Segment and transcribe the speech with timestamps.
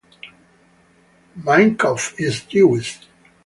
[1.43, 3.01] Minkoff is Jewish.